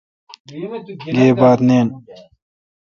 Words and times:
گیب 1.15 1.31
بات 1.41 1.59
نین۔ 1.67 1.87